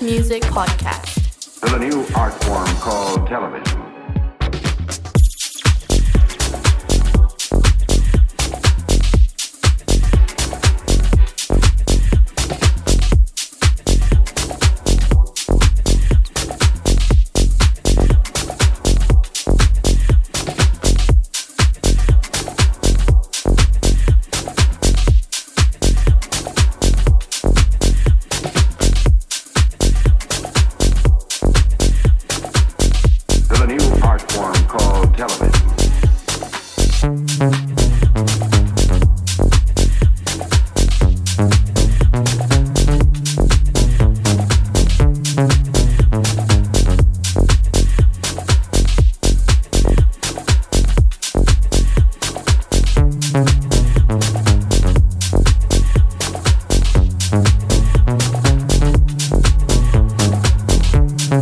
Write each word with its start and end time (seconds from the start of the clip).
Music 0.00 0.42
Podcast. 0.44 0.73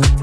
To 0.01 0.22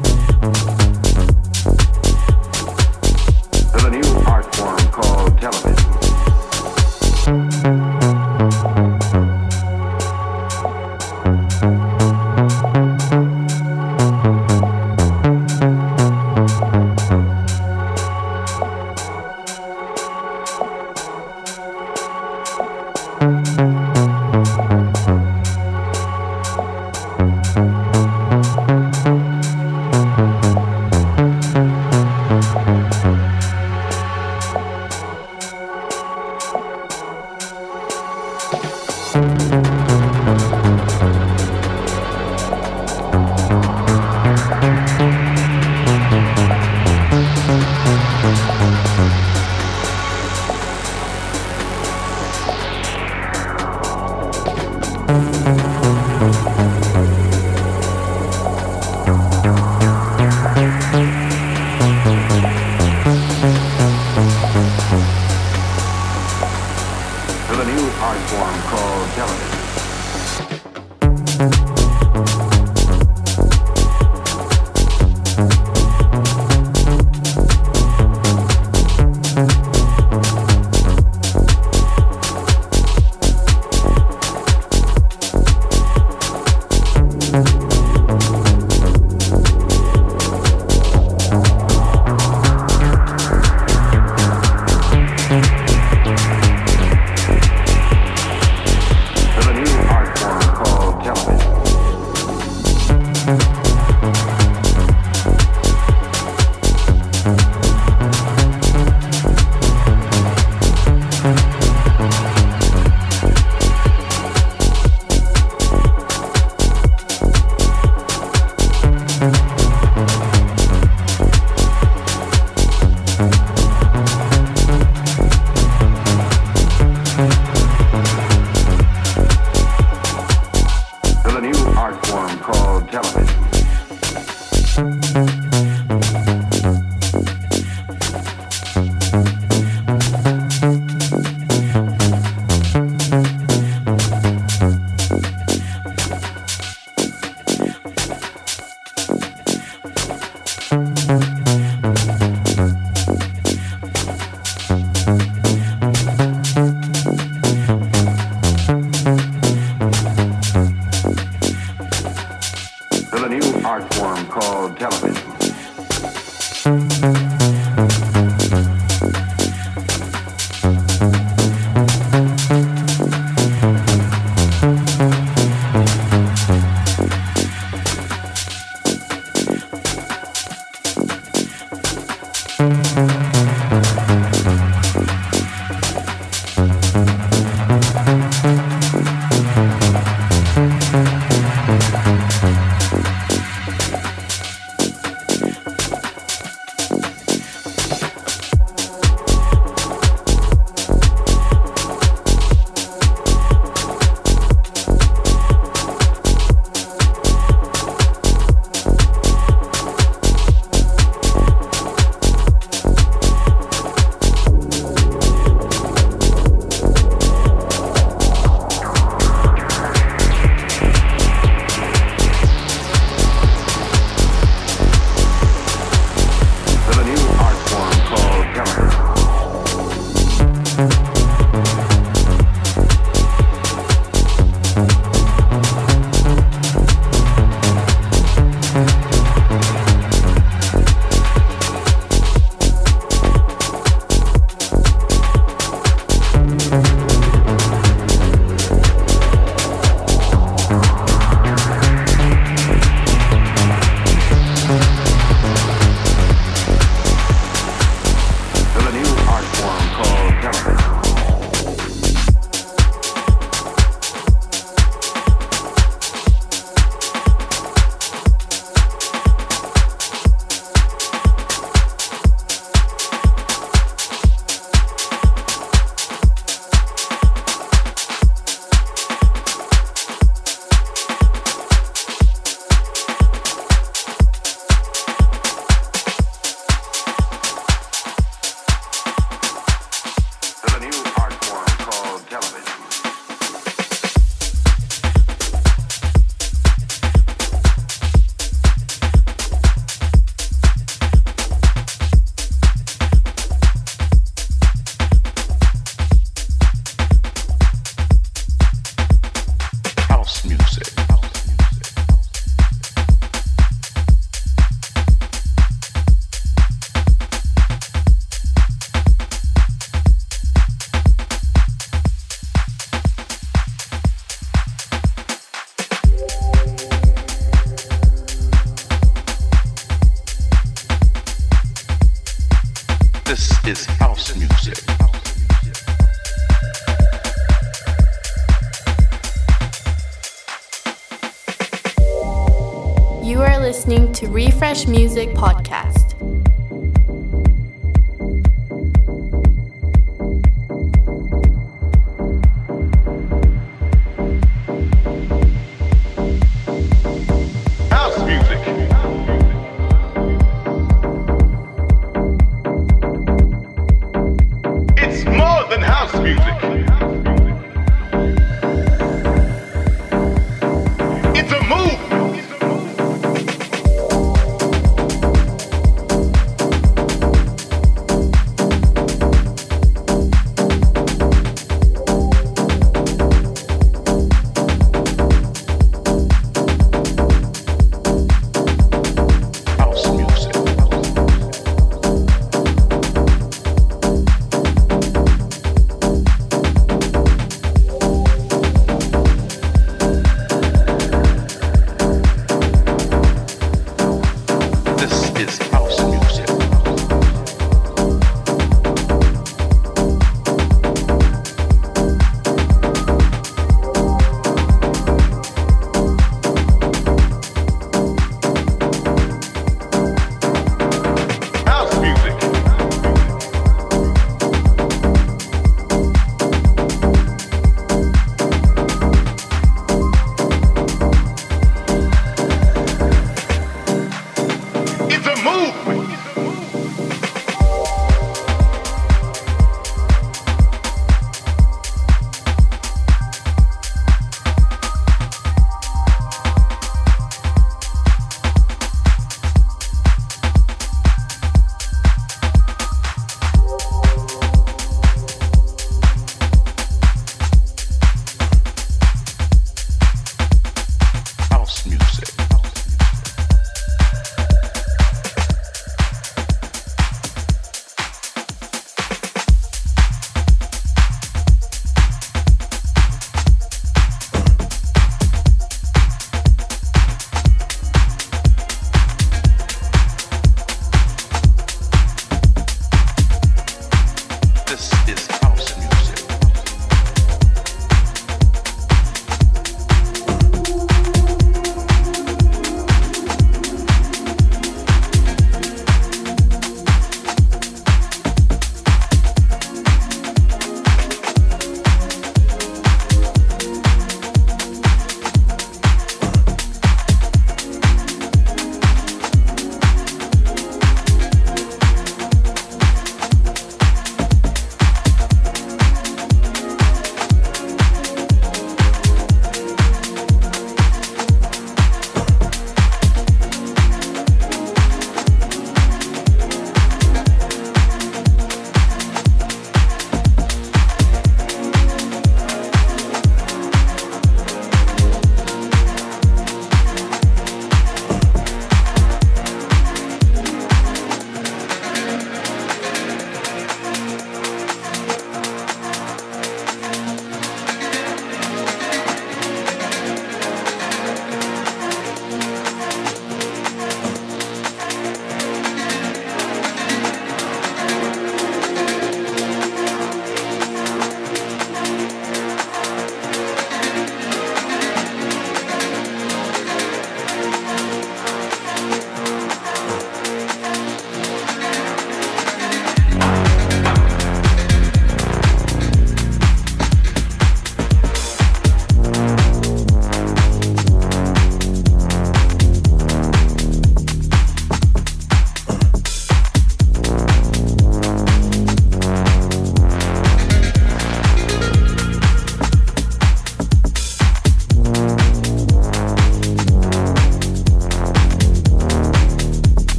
You 343.31 343.43
are 343.43 343.61
listening 343.61 344.13
to 344.15 344.27
Refresh 344.27 344.89
Music 344.89 345.29
Podcast. 345.37 346.00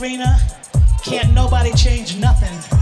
arena, 0.00 0.38
can't 1.02 1.32
nobody 1.34 1.72
change 1.72 2.16
nothing. 2.16 2.77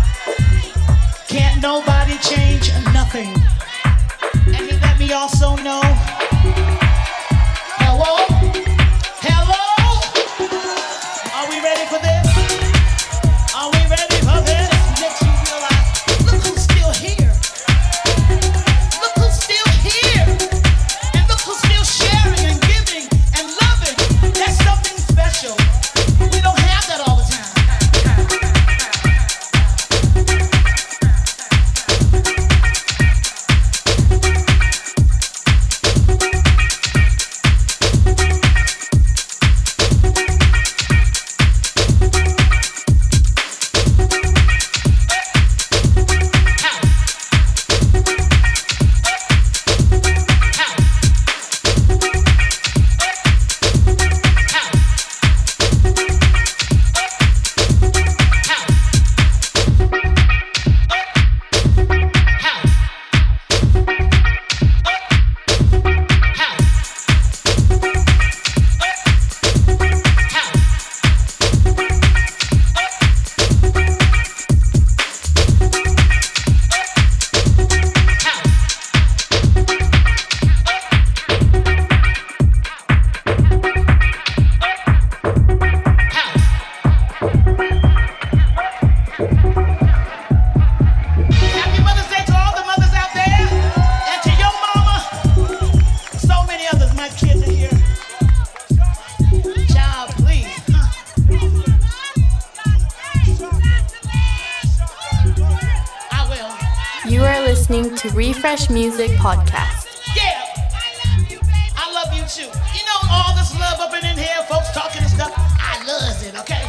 Refresh 108.17 108.71
Music 108.71 109.11
Podcast. 109.21 109.85
Yeah. 110.17 110.41
I 110.73 110.89
love 111.05 111.31
you 111.31 111.37
baby. 111.37 111.69
I 111.77 111.93
love 111.93 112.09
you 112.17 112.25
too. 112.25 112.49
You 112.49 112.83
know 112.89 113.01
all 113.13 113.37
this 113.37 113.53
love 113.61 113.79
up 113.79 113.93
in 113.93 114.17
here, 114.17 114.41
folks 114.49 114.73
talking 114.73 115.03
and 115.03 115.11
stuff. 115.11 115.35
I 115.37 115.85
loves 115.85 116.25
it, 116.25 116.35
okay? 116.35 116.65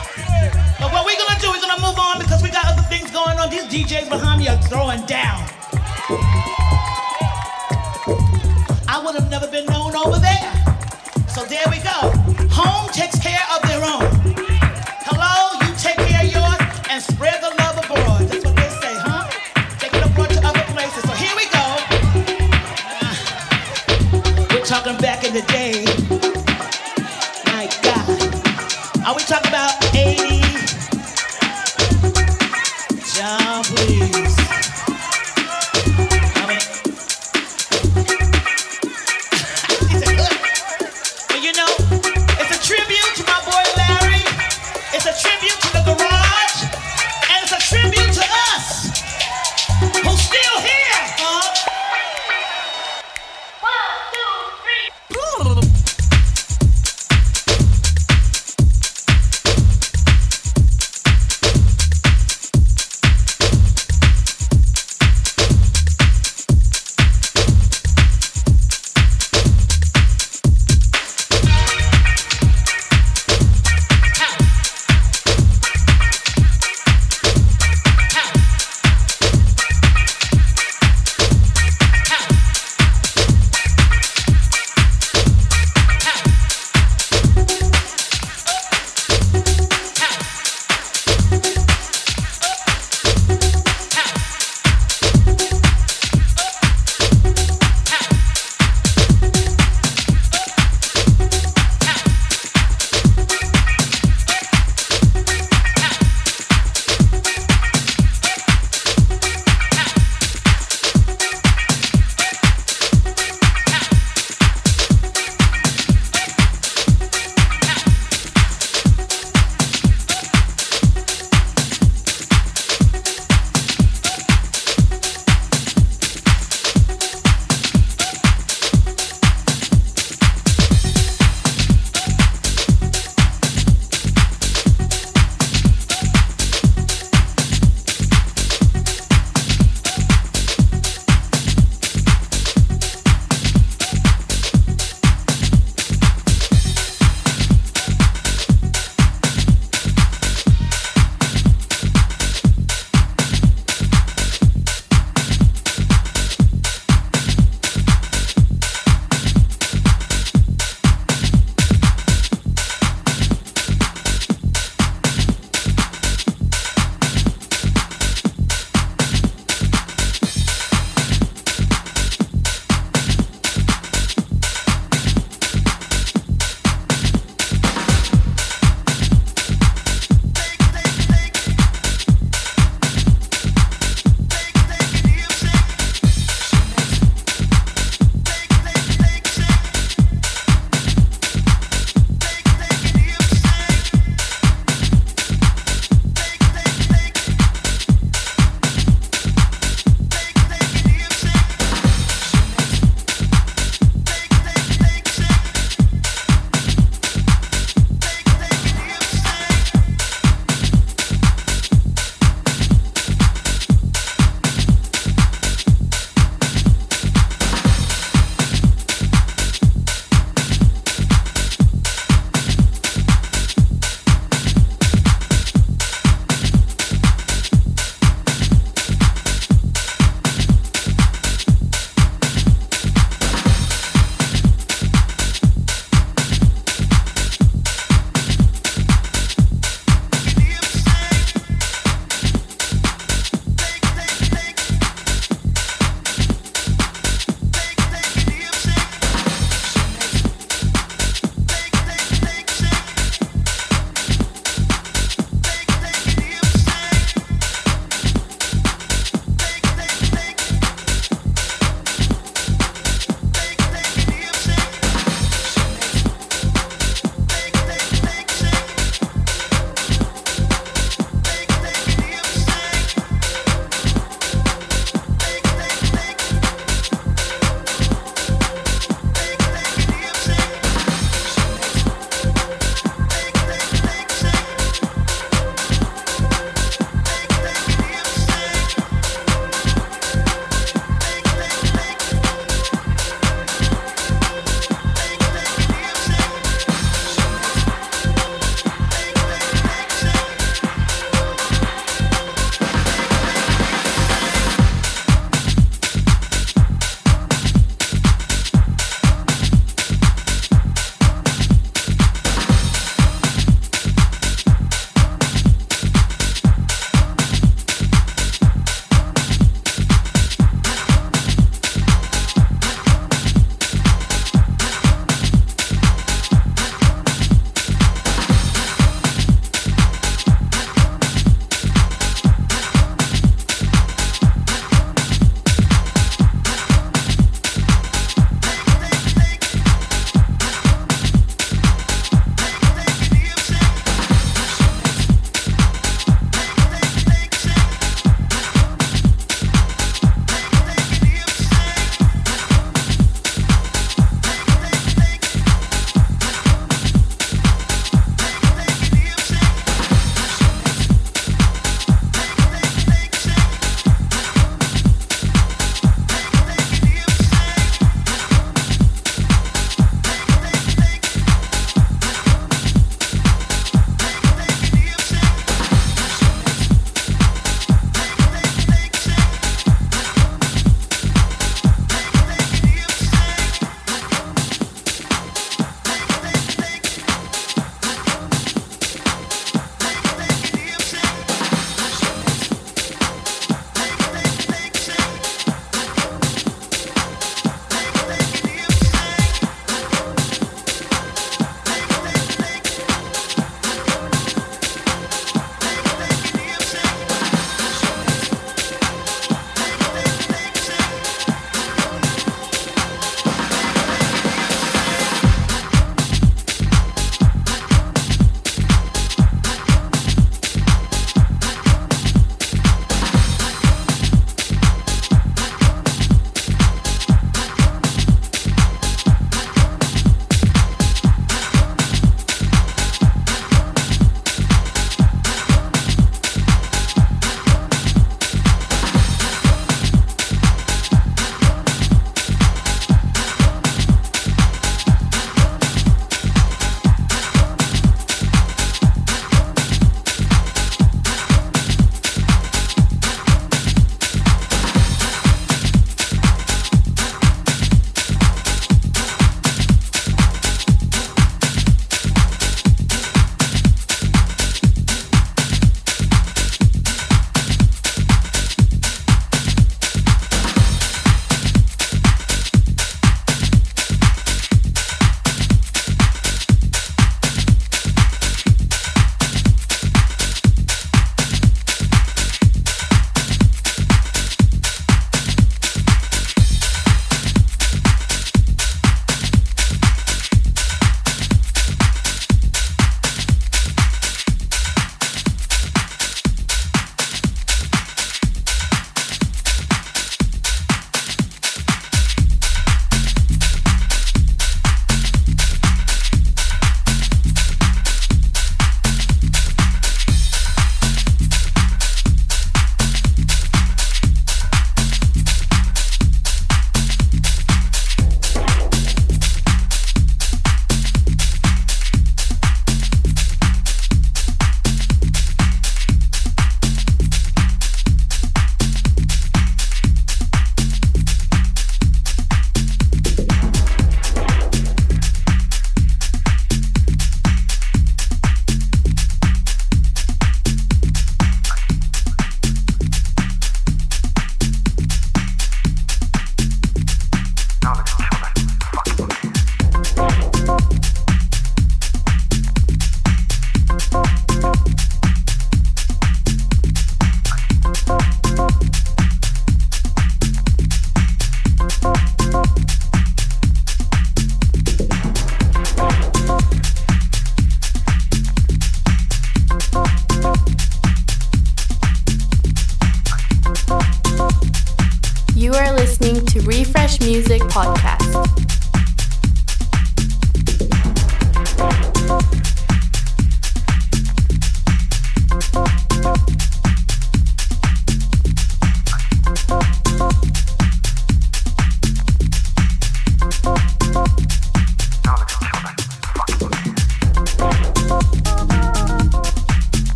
But 0.78 0.92
what 0.92 1.06
we're 1.06 1.16
gonna 1.16 1.40
do, 1.40 1.48
we're 1.50 1.62
gonna 1.62 1.80
move 1.80 1.98
on 1.98 2.20
because 2.20 2.44
we 2.44 2.50
got 2.50 2.66
other 2.66 2.82
things 2.92 3.10
going 3.12 3.40
on. 3.40 3.50
These 3.50 3.64
DJs 3.72 4.10
behind 4.10 4.42
me 4.42 4.50
are 4.50 4.62
throwing 4.64 5.06
down. 5.06 5.40
I 8.90 9.02
would 9.06 9.16
have 9.16 9.32
never 9.32 9.48
been 9.48 9.68
known 9.68 9.96
over 9.96 10.20
there. 10.20 10.52
So 11.30 11.46
there 11.46 11.64
we 11.72 11.80
go. 11.80 12.12
Home 12.60 12.92
takes 12.92 13.20
care 13.20 13.48
of 13.56 13.62
their 13.64 13.80
own. 13.88 14.17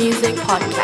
Music 0.00 0.34
Podcast. 0.36 0.79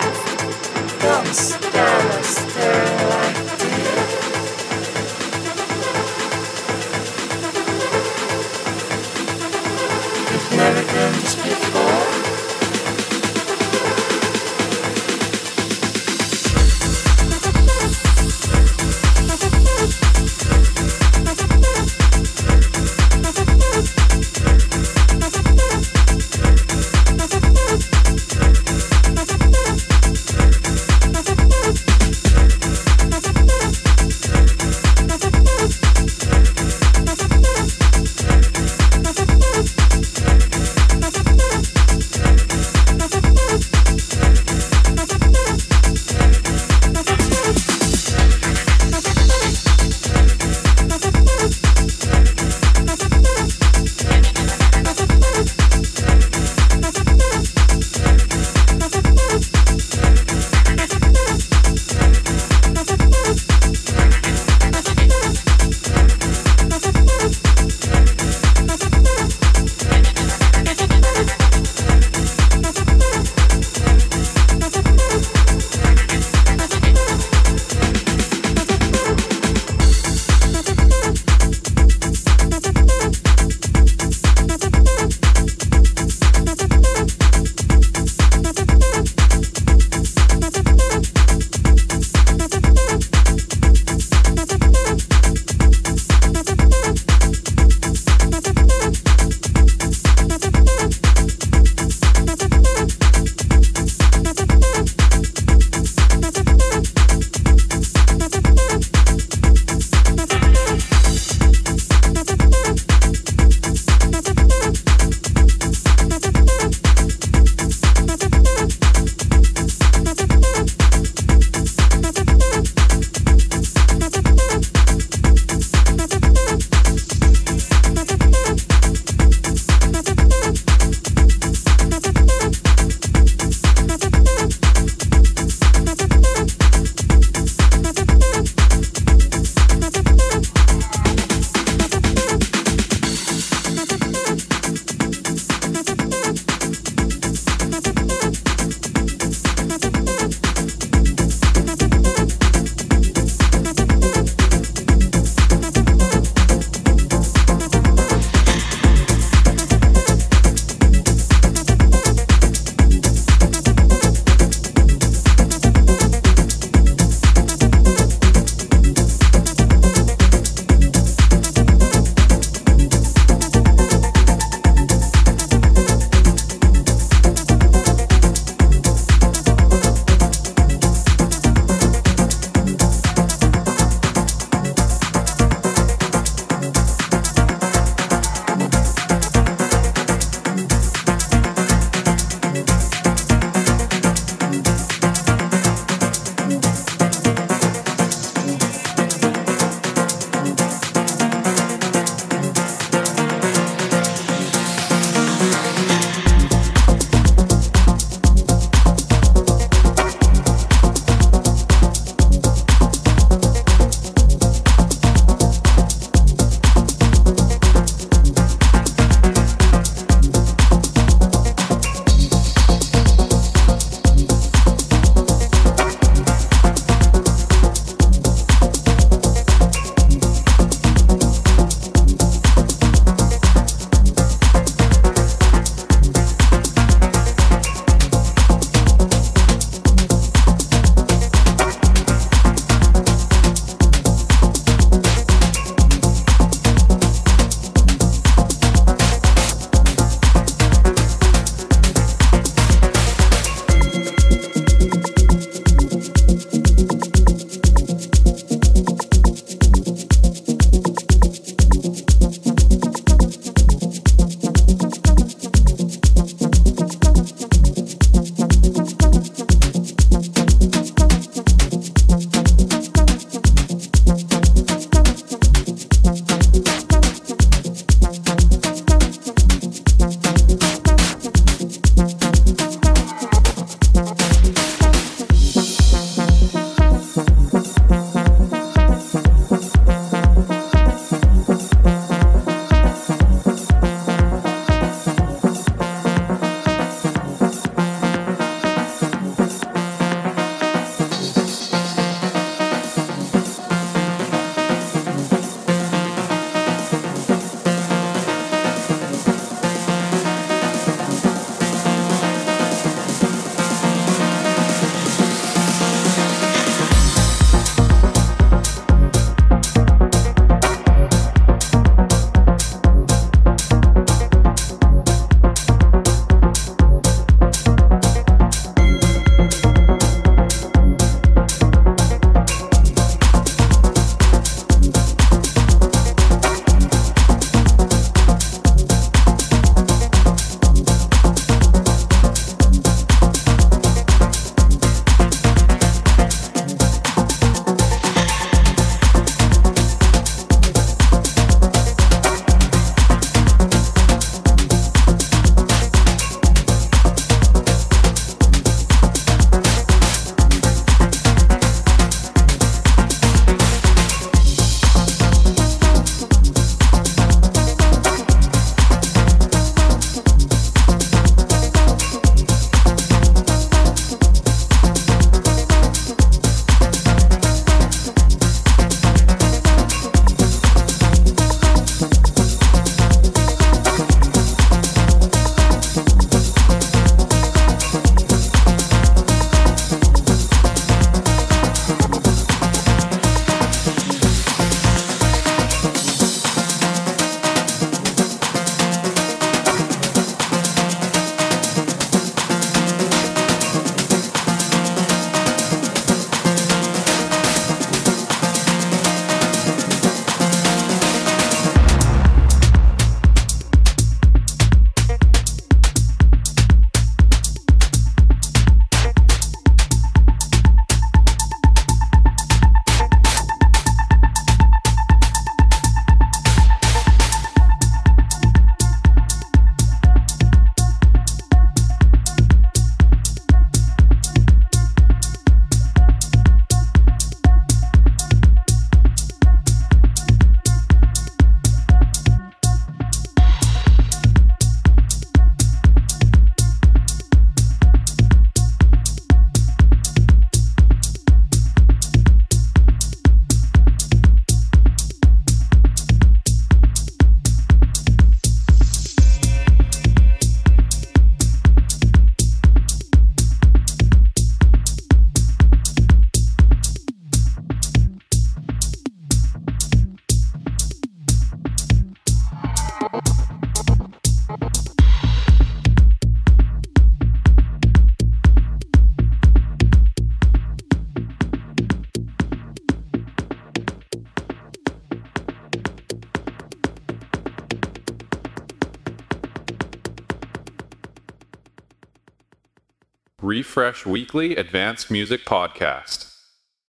Refresh 493.77 494.07
Weekly 494.07 494.57
Advanced 494.57 495.11
Music 495.11 495.45
Podcast. 495.45 496.26